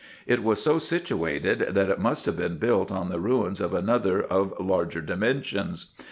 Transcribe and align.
It 0.25 0.39
is 0.43 0.59
so 0.59 0.79
situated, 0.79 1.59
that 1.59 1.91
it 1.91 1.99
must 1.99 2.25
have 2.25 2.35
been 2.35 2.57
built 2.57 2.91
on 2.91 3.09
the 3.09 3.19
ruins 3.19 3.61
of 3.61 3.75
another 3.75 4.19
of 4.23 4.59
larger 4.59 4.99
dimensions. 4.99 5.93